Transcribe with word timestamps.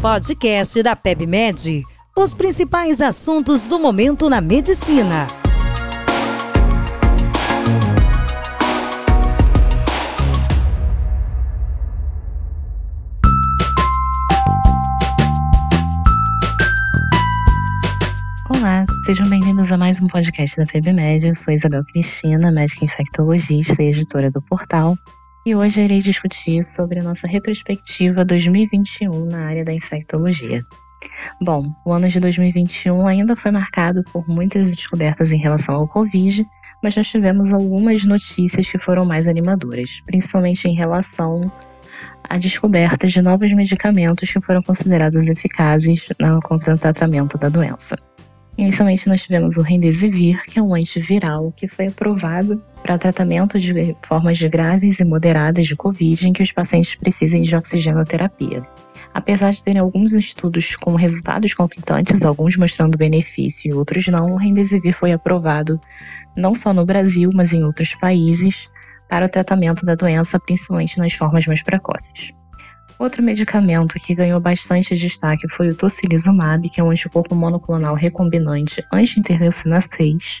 Podcast 0.00 0.82
da 0.82 0.96
PebMed. 0.96 1.84
Os 2.16 2.32
principais 2.32 3.02
assuntos 3.02 3.66
do 3.66 3.78
momento 3.78 4.30
na 4.30 4.40
medicina. 4.40 5.26
Olá, 18.48 18.86
sejam 19.04 19.28
bem-vindos 19.28 19.70
a 19.70 19.76
mais 19.76 20.00
um 20.00 20.06
podcast 20.06 20.56
da 20.56 20.64
PebMed. 20.64 21.26
Eu 21.26 21.34
sou 21.34 21.52
Isabel 21.52 21.84
Cristina, 21.84 22.50
médica 22.50 22.86
infectologista 22.86 23.82
e 23.82 23.88
editora 23.88 24.30
do 24.30 24.40
portal. 24.40 24.96
E 25.44 25.54
hoje 25.54 25.80
irei 25.80 26.00
discutir 26.00 26.62
sobre 26.62 27.00
a 27.00 27.02
nossa 27.02 27.26
retrospectiva 27.26 28.24
2021 28.24 29.24
na 29.24 29.46
área 29.46 29.64
da 29.64 29.72
infectologia. 29.72 30.60
Bom, 31.40 31.74
o 31.86 31.92
ano 31.92 32.10
de 32.10 32.20
2021 32.20 33.06
ainda 33.06 33.34
foi 33.34 33.50
marcado 33.50 34.04
por 34.12 34.28
muitas 34.28 34.70
descobertas 34.70 35.30
em 35.30 35.38
relação 35.38 35.76
ao 35.76 35.88
Covid, 35.88 36.46
mas 36.82 36.94
nós 36.94 37.08
tivemos 37.08 37.54
algumas 37.54 38.04
notícias 38.04 38.68
que 38.68 38.78
foram 38.78 39.06
mais 39.06 39.26
animadoras, 39.26 40.02
principalmente 40.04 40.68
em 40.68 40.74
relação 40.74 41.50
à 42.22 42.36
descoberta 42.36 43.06
de 43.06 43.22
novos 43.22 43.50
medicamentos 43.54 44.30
que 44.30 44.40
foram 44.42 44.62
considerados 44.62 45.26
eficazes 45.26 46.08
contra 46.44 46.74
o 46.74 46.78
tratamento 46.78 47.38
da 47.38 47.48
doença. 47.48 47.96
Inicialmente 48.60 49.08
nós 49.08 49.22
tivemos 49.22 49.56
o 49.56 49.62
Remdesivir, 49.62 50.44
que 50.44 50.58
é 50.58 50.62
um 50.62 50.74
antiviral 50.74 51.50
que 51.56 51.66
foi 51.66 51.86
aprovado 51.86 52.62
para 52.82 52.98
tratamento 52.98 53.58
de 53.58 53.96
formas 54.02 54.38
graves 54.42 55.00
e 55.00 55.04
moderadas 55.04 55.66
de 55.66 55.74
Covid 55.74 56.28
em 56.28 56.32
que 56.34 56.42
os 56.42 56.52
pacientes 56.52 56.94
precisem 56.94 57.40
de 57.40 57.56
oxigenoterapia. 57.56 58.62
Apesar 59.14 59.50
de 59.50 59.64
terem 59.64 59.80
alguns 59.80 60.12
estudos 60.12 60.76
com 60.76 60.94
resultados 60.94 61.54
conflitantes, 61.54 62.22
alguns 62.22 62.54
mostrando 62.58 62.98
benefício 62.98 63.70
e 63.70 63.72
outros 63.72 64.06
não, 64.08 64.34
o 64.34 64.36
Remdesivir 64.36 64.94
foi 64.94 65.12
aprovado 65.12 65.80
não 66.36 66.54
só 66.54 66.74
no 66.74 66.84
Brasil, 66.84 67.30
mas 67.32 67.54
em 67.54 67.64
outros 67.64 67.94
países 67.94 68.68
para 69.08 69.24
o 69.24 69.30
tratamento 69.30 69.86
da 69.86 69.94
doença, 69.94 70.38
principalmente 70.38 70.98
nas 70.98 71.14
formas 71.14 71.46
mais 71.46 71.62
precoces. 71.62 72.34
Outro 73.00 73.22
medicamento 73.22 73.94
que 73.94 74.14
ganhou 74.14 74.38
bastante 74.38 74.94
destaque 74.94 75.48
foi 75.48 75.70
o 75.70 75.74
tocilizumab, 75.74 76.68
que 76.68 76.82
é 76.82 76.84
um 76.84 76.90
anticorpo 76.90 77.34
monoclonal 77.34 77.94
recombinante 77.94 78.84
anti-interleucina 78.92 79.80
6, 79.80 80.40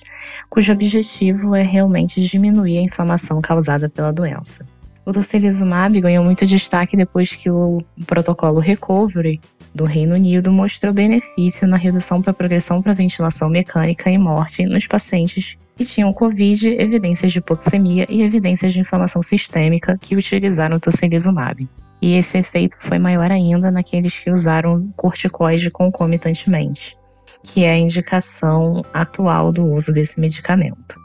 cujo 0.50 0.70
objetivo 0.70 1.56
é 1.56 1.62
realmente 1.62 2.20
diminuir 2.20 2.76
a 2.76 2.82
inflamação 2.82 3.40
causada 3.40 3.88
pela 3.88 4.12
doença. 4.12 4.62
O 5.06 5.10
tocilizumab 5.10 5.98
ganhou 6.02 6.22
muito 6.22 6.44
destaque 6.44 6.98
depois 6.98 7.34
que 7.34 7.48
o 7.48 7.82
protocolo 8.06 8.60
Recovery 8.60 9.40
do 9.74 9.86
Reino 9.86 10.14
Unido 10.14 10.52
mostrou 10.52 10.92
benefício 10.92 11.66
na 11.66 11.78
redução 11.78 12.20
para 12.20 12.34
progressão 12.34 12.82
para 12.82 12.92
ventilação 12.92 13.48
mecânica 13.48 14.10
e 14.10 14.18
morte 14.18 14.66
nos 14.66 14.86
pacientes 14.86 15.56
que 15.78 15.86
tinham 15.86 16.12
Covid, 16.12 16.68
evidências 16.78 17.32
de 17.32 17.38
hipoxemia 17.38 18.04
e 18.10 18.20
evidências 18.20 18.74
de 18.74 18.80
inflamação 18.80 19.22
sistêmica 19.22 19.96
que 19.98 20.14
utilizaram 20.14 20.76
o 20.76 20.80
tocilizumab 20.80 21.66
e 22.00 22.14
esse 22.14 22.38
efeito 22.38 22.76
foi 22.78 22.98
maior 22.98 23.30
ainda 23.30 23.70
naqueles 23.70 24.18
que 24.18 24.30
usaram 24.30 24.92
corticoide 24.96 25.70
concomitantemente, 25.70 26.96
que 27.42 27.64
é 27.64 27.72
a 27.72 27.78
indicação 27.78 28.82
atual 28.92 29.52
do 29.52 29.66
uso 29.66 29.92
desse 29.92 30.18
medicamento. 30.18 30.98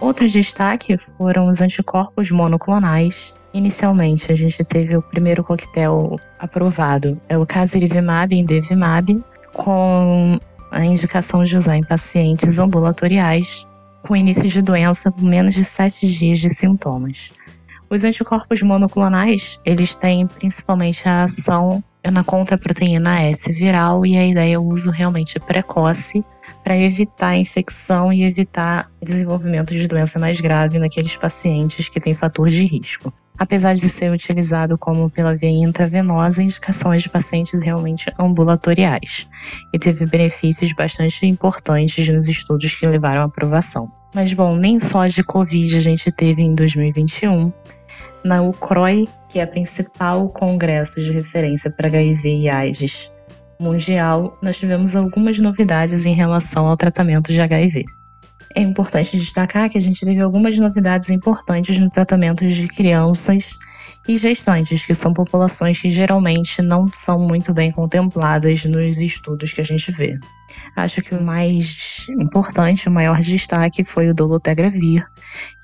Outros 0.00 0.32
destaques 0.32 1.08
foram 1.16 1.48
os 1.48 1.60
anticorpos 1.60 2.30
monoclonais. 2.30 3.32
Inicialmente, 3.52 4.32
a 4.32 4.34
gente 4.34 4.64
teve 4.64 4.96
o 4.96 5.02
primeiro 5.02 5.44
coquetel 5.44 6.18
aprovado, 6.38 7.20
é 7.28 7.38
o 7.38 7.46
casirivimab 7.46 8.34
e 8.34 8.38
indevimab, 8.38 9.22
com 9.52 10.38
a 10.72 10.84
indicação 10.84 11.44
de 11.44 11.56
usar 11.56 11.76
em 11.76 11.84
pacientes 11.84 12.58
ambulatoriais 12.58 13.64
com 14.02 14.14
início 14.14 14.48
de 14.48 14.60
doença 14.60 15.10
por 15.10 15.24
menos 15.24 15.54
de 15.54 15.64
7 15.64 16.06
dias 16.06 16.38
de 16.38 16.50
sintomas. 16.50 17.30
Os 17.90 18.02
anticorpos 18.02 18.62
monoclonais, 18.62 19.58
eles 19.64 19.94
têm 19.94 20.26
principalmente 20.26 21.06
a 21.08 21.24
ação 21.24 21.82
na 22.10 22.24
contraproteína 22.24 23.22
S 23.22 23.50
viral 23.52 24.04
e 24.04 24.16
a 24.16 24.26
ideia 24.26 24.54
é 24.54 24.58
o 24.58 24.64
uso 24.64 24.90
realmente 24.90 25.38
precoce 25.38 26.24
para 26.62 26.76
evitar 26.76 27.28
a 27.28 27.36
infecção 27.36 28.12
e 28.12 28.24
evitar 28.24 28.90
desenvolvimento 29.02 29.74
de 29.74 29.86
doença 29.86 30.18
mais 30.18 30.40
grave 30.40 30.78
naqueles 30.78 31.16
pacientes 31.16 31.88
que 31.88 32.00
têm 32.00 32.14
fator 32.14 32.48
de 32.48 32.64
risco. 32.64 33.12
Apesar 33.38 33.74
de 33.74 33.88
ser 33.88 34.12
utilizado 34.12 34.78
como 34.78 35.10
pela 35.10 35.36
via 35.36 35.50
intravenosa, 35.50 36.42
indicações 36.42 37.02
de 37.02 37.10
pacientes 37.10 37.60
realmente 37.60 38.10
ambulatoriais 38.18 39.28
e 39.72 39.78
teve 39.78 40.06
benefícios 40.06 40.72
bastante 40.72 41.26
importantes 41.26 42.08
nos 42.08 42.28
estudos 42.28 42.74
que 42.74 42.86
levaram 42.86 43.22
à 43.22 43.24
aprovação. 43.24 43.90
Mas 44.14 44.32
bom, 44.32 44.54
nem 44.54 44.78
só 44.78 45.06
de 45.06 45.24
Covid 45.24 45.76
a 45.76 45.80
gente 45.80 46.12
teve 46.12 46.40
em 46.40 46.54
2021 46.54 47.52
na 48.24 48.40
UCROI, 48.40 49.06
que 49.28 49.38
é 49.38 49.42
a 49.42 49.46
principal 49.46 50.28
congresso 50.30 51.02
de 51.02 51.12
referência 51.12 51.70
para 51.70 51.88
HIV 51.88 52.38
e 52.38 52.48
AIDS 52.48 53.10
mundial, 53.60 54.38
nós 54.42 54.56
tivemos 54.56 54.96
algumas 54.96 55.38
novidades 55.38 56.06
em 56.06 56.14
relação 56.14 56.66
ao 56.66 56.76
tratamento 56.76 57.32
de 57.32 57.40
HIV. 57.40 57.84
É 58.54 58.60
importante 58.60 59.18
destacar 59.18 59.68
que 59.68 59.76
a 59.76 59.80
gente 59.80 60.04
teve 60.04 60.20
algumas 60.20 60.56
novidades 60.56 61.10
importantes 61.10 61.78
no 61.78 61.90
tratamento 61.90 62.46
de 62.46 62.68
crianças 62.68 63.58
e 64.06 64.16
gestantes, 64.16 64.86
que 64.86 64.94
são 64.94 65.12
populações 65.12 65.80
que 65.80 65.90
geralmente 65.90 66.62
não 66.62 66.88
são 66.92 67.18
muito 67.18 67.52
bem 67.52 67.70
contempladas 67.72 68.64
nos 68.64 68.98
estudos 68.98 69.52
que 69.52 69.60
a 69.60 69.64
gente 69.64 69.90
vê. 69.90 70.18
Acho 70.76 71.02
que 71.02 71.14
o 71.14 71.22
mais 71.22 72.06
importante, 72.08 72.88
o 72.88 72.92
maior 72.92 73.20
destaque 73.20 73.84
foi 73.84 74.08
o 74.08 74.14
dolutegravir, 74.14 75.06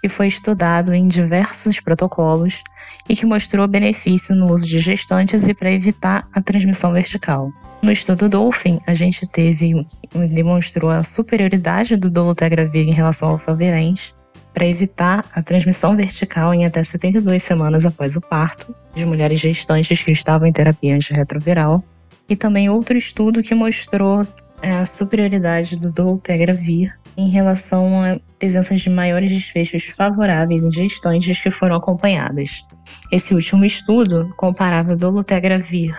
que 0.00 0.09
foi 0.09 0.28
estudado 0.28 0.94
em 0.94 1.09
diversos 1.09 1.81
protocolos 1.81 2.62
e 3.09 3.16
que 3.16 3.26
mostrou 3.26 3.66
benefício 3.66 4.34
no 4.34 4.53
uso 4.53 4.66
de 4.66 4.78
gestantes 4.78 5.48
e 5.48 5.54
para 5.54 5.72
evitar 5.72 6.28
a 6.32 6.41
transmissão 6.41 6.93
vertical. 6.93 7.50
No 7.82 7.91
estudo 7.91 8.28
Dolphin, 8.28 8.81
a 8.87 8.94
gente 8.94 9.26
teve 9.26 9.87
demonstrou 10.32 10.91
a 10.91 11.03
superioridade 11.03 11.97
do 11.97 12.09
dolutegravir 12.09 12.88
em 12.88 12.92
relação 12.92 13.31
ao 13.31 13.38
favirenz 13.38 14.15
para 14.53 14.66
evitar 14.66 15.25
a 15.34 15.42
transmissão 15.42 15.97
vertical 15.97 16.53
em 16.53 16.66
até 16.66 16.82
72 16.82 17.42
semanas 17.42 17.84
após 17.84 18.16
o 18.16 18.21
parto 18.21 18.75
de 18.94 19.04
mulheres 19.04 19.41
gestantes 19.41 20.03
que 20.03 20.10
estavam 20.10 20.47
em 20.47 20.53
terapia 20.53 20.94
antirretroviral. 20.94 21.82
E 22.28 22.37
também 22.37 22.69
outro 22.69 22.97
estudo 22.97 23.42
que 23.42 23.54
mostrou 23.54 24.27
a 24.62 24.84
superioridade 24.87 25.76
do 25.76 25.91
dolutegravir 25.91 26.94
em 27.16 27.28
relação 27.28 28.03
a 28.03 28.19
presenças 28.38 28.81
de 28.81 28.91
maiores 28.91 29.31
desfechos 29.32 29.84
favoráveis 29.84 30.62
em 30.62 30.71
gestantes 30.71 31.41
que 31.41 31.50
foram 31.50 31.76
acompanhadas. 31.76 32.65
Esse 33.12 33.34
último 33.34 33.65
estudo 33.65 34.32
comparava 34.37 34.97
dolutegravir 34.97 35.94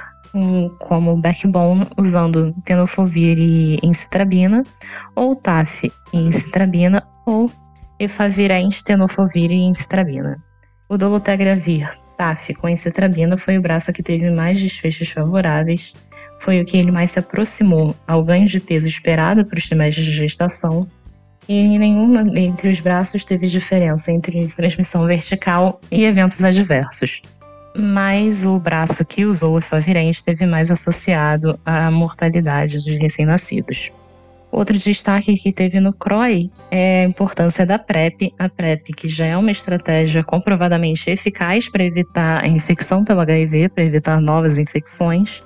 como 0.80 1.18
backbone 1.18 1.88
usando 1.98 2.56
tenofovir 2.64 3.38
e 3.38 3.78
incitrabina, 3.84 4.64
ou 5.16 5.36
TAF 5.36 5.92
e 6.14 6.18
incitrabina, 6.18 7.04
ou 7.26 7.52
efavirenz, 8.00 8.82
tenofovir 8.82 9.52
e 9.52 9.56
incitrabina. 9.56 10.42
O 10.90 10.98
dolutegravir 10.98 11.92
TAF 12.18 12.54
com 12.54 12.70
incitrabina 12.70 13.38
foi 13.38 13.58
o 13.58 13.62
braço 13.62 13.92
que 13.92 14.02
teve 14.02 14.32
mais 14.32 14.60
desfechos 14.60 15.10
favoráveis, 15.10 15.94
foi 16.42 16.60
o 16.60 16.66
que 16.66 16.78
ele 16.78 16.92
mais 16.92 17.12
se 17.12 17.20
aproximou 17.20 17.96
ao 18.08 18.24
ganho 18.24 18.48
de 18.48 18.60
peso 18.60 18.88
esperado 18.88 19.46
para 19.46 19.58
os 19.58 19.68
trimestres 19.68 20.06
de 20.06 20.12
gestação 20.12 20.88
e 21.48 21.78
nenhuma 21.78 22.22
entre 22.40 22.70
os 22.70 22.80
braços 22.80 23.26
teve 23.26 23.48
diferença 23.48 24.12
entre 24.12 24.48
transmissão 24.48 25.06
vertical 25.06 25.80
e 25.92 26.04
eventos 26.04 26.44
adversos. 26.44 27.22
Mas 27.78 28.44
o 28.44 28.60
braço 28.60 29.06
que 29.06 29.26
usou 29.26 29.54
o 29.54 29.60
efavirenz 29.60 30.18
esteve 30.18 30.46
mais 30.46 30.72
associado 30.72 31.60
à 31.66 31.90
mortalidade 31.90 32.78
dos 32.78 32.96
recém-nascidos. 33.00 33.92
Outro 34.52 34.78
destaque 34.78 35.34
que 35.36 35.54
teve 35.54 35.80
no 35.80 35.94
CROI 35.94 36.50
é 36.70 37.04
a 37.04 37.08
importância 37.08 37.66
da 37.66 37.80
PrEP. 37.80 38.34
A 38.38 38.50
PrEP, 38.50 38.94
que 38.94 39.08
já 39.08 39.26
é 39.26 39.38
uma 39.38 39.52
estratégia 39.52 40.22
comprovadamente 40.24 41.10
eficaz 41.10 41.70
para 41.70 41.86
evitar 41.86 42.44
a 42.44 42.48
infecção 42.48 43.06
pelo 43.06 43.22
HIV, 43.22 43.70
para 43.70 43.84
evitar 43.86 44.20
novas 44.20 44.58
infecções, 44.58 45.42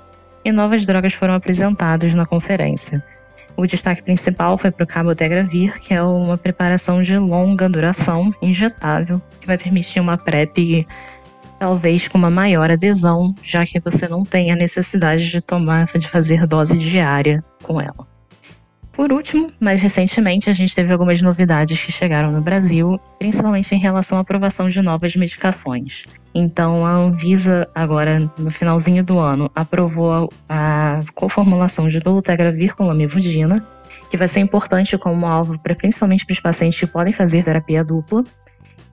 e 0.46 0.52
novas 0.52 0.86
drogas 0.86 1.14
foram 1.14 1.34
apresentadas 1.34 2.14
na 2.14 2.26
conferência. 2.26 3.04
O 3.58 3.66
destaque 3.66 4.04
principal 4.04 4.58
foi 4.58 4.70
para 4.70 4.84
o 4.84 4.88
cabotegravir, 4.88 5.80
que 5.80 5.94
é 5.94 6.04
uma 6.04 6.38
preparação 6.38 7.02
de 7.02 7.18
longa 7.18 7.68
duração, 7.68 8.32
injetável, 8.42 9.22
que 9.42 9.48
vai 9.48 9.58
permitir 9.58 10.00
uma 10.00 10.18
PrEP 10.18 10.86
talvez 11.58 12.08
com 12.08 12.18
uma 12.18 12.30
maior 12.30 12.70
adesão, 12.70 13.34
já 13.42 13.66
que 13.66 13.80
você 13.80 14.08
não 14.08 14.24
tem 14.24 14.52
a 14.52 14.56
necessidade 14.56 15.30
de 15.30 15.42
tomar, 15.42 15.86
de 15.86 16.08
fazer 16.08 16.46
dose 16.46 16.78
diária 16.78 17.44
com 17.64 17.82
ela. 17.82 18.15
Por 18.96 19.12
último, 19.12 19.52
mais 19.60 19.82
recentemente, 19.82 20.50
a 20.50 20.54
gente 20.54 20.74
teve 20.74 20.94
algumas 20.94 21.22
novidades 21.22 21.84
que 21.84 21.92
chegaram 21.92 22.32
no 22.32 22.40
Brasil, 22.40 22.98
principalmente 23.20 23.76
em 23.76 23.78
relação 23.78 24.18
à 24.18 24.22
aprovação 24.22 24.70
de 24.70 24.82
novas 24.82 25.14
medicações. 25.18 26.06
Então, 26.34 26.86
a 26.86 26.92
Anvisa, 26.92 27.68
agora 27.76 28.32
no 28.38 28.50
finalzinho 28.50 29.04
do 29.04 29.20
ano, 29.20 29.52
aprovou 29.54 30.30
a 30.48 31.02
coformulação 31.14 31.90
de 31.90 32.00
dolutegravir 32.00 32.74
com 32.74 32.86
lamivudina, 32.86 33.66
que 34.10 34.16
vai 34.16 34.30
ser 34.30 34.40
importante 34.40 34.98
como 34.98 35.26
alvo 35.26 35.60
principalmente 35.60 36.26
para 36.26 36.34
os 36.34 36.40
pacientes 36.40 36.80
que 36.80 36.88
podem 36.88 37.12
fazer 37.12 37.44
terapia 37.44 37.84
dupla 37.84 38.24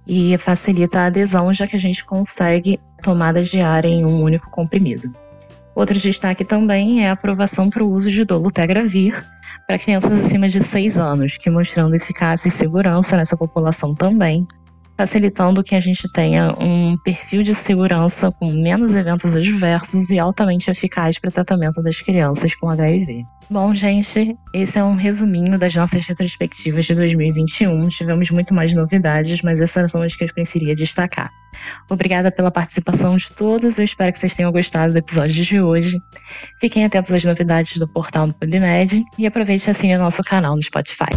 e 0.05 0.37
facilita 0.39 0.99
a 0.99 1.07
adesão, 1.07 1.55
já 1.55 1.65
que 1.69 1.77
a 1.77 1.81
gente 1.81 2.05
consegue 2.05 2.81
tomadas 3.05 3.49
diárias 3.49 3.93
em 3.93 4.05
um 4.05 4.21
único 4.21 4.51
comprimido. 4.51 5.13
Outro 5.77 5.99
destaque 5.99 6.45
também 6.45 7.05
é 7.05 7.09
a 7.09 7.13
aprovação 7.13 7.67
para 7.67 7.85
o 7.85 7.91
uso 7.91 8.11
de 8.11 8.25
dolutegravir 8.25 9.25
para 9.67 9.79
crianças 9.79 10.13
acima 10.25 10.49
de 10.49 10.63
6 10.63 10.99
anos, 10.99 11.37
que 11.37 11.51
mostrando 11.51 11.95
eficácia 11.95 12.49
e 12.49 12.51
segurança 12.51 13.17
nessa 13.17 13.37
população 13.37 13.95
também, 13.95 14.47
facilitando 14.97 15.65
que 15.65 15.75
a 15.75 15.81
gente 15.81 16.11
tenha 16.13 16.53
um 16.59 16.95
perfil 17.05 17.43
de 17.43 17.55
segurança 17.55 18.31
com 18.31 18.51
menos 18.53 18.95
eventos 18.95 19.35
adversos 19.35 20.11
e 20.11 20.19
altamente 20.19 20.71
eficaz 20.71 21.19
para 21.19 21.29
o 21.29 21.33
tratamento 21.33 21.83
das 21.83 22.01
crianças 22.01 22.55
com 22.55 22.69
HIV. 22.69 23.25
Bom, 23.51 23.75
gente, 23.75 24.37
esse 24.55 24.79
é 24.79 24.85
um 24.85 24.95
resuminho 24.95 25.59
das 25.59 25.75
nossas 25.75 26.07
retrospectivas 26.07 26.87
de 26.87 26.95
2021. 26.95 27.89
Tivemos 27.89 28.31
muito 28.31 28.55
mais 28.55 28.73
novidades, 28.73 29.43
mas 29.43 29.61
essas 29.61 29.91
são 29.91 30.03
as 30.03 30.15
que 30.15 30.25
eu 30.25 30.29
queria 30.29 30.75
destacar. 30.75 31.31
Obrigada 31.91 32.31
pela 32.31 32.51
participação 32.51 33.17
de 33.17 33.33
todos. 33.33 33.79
Eu 33.79 33.85
espero 33.85 34.13
que 34.13 34.19
vocês 34.19 34.35
tenham 34.35 34.53
gostado 34.53 34.93
do 34.93 34.99
episódio 34.99 35.45
de 35.45 35.61
hoje. 35.61 36.01
Fiquem 36.61 36.85
atentos 36.85 37.13
às 37.13 37.25
novidades 37.25 37.77
do 37.77 37.89
portal 37.89 38.27
do 38.27 38.35
Polimed 38.35 39.03
e 39.19 39.27
aproveite 39.27 39.71
assine 39.71 39.97
o 39.97 39.99
nosso 39.99 40.23
canal 40.23 40.55
no 40.57 40.63
Spotify. 40.63 41.13